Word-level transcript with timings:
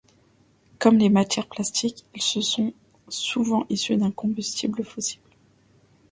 Comme 0.79 0.97
les 0.97 1.09
matières 1.11 1.45
plastiques, 1.45 2.05
ils 2.15 2.23
sont 2.23 2.73
souvent 3.07 3.67
issus 3.69 3.97
d’un 3.97 4.09
combustible 4.09 4.83
fossile. 4.83 5.21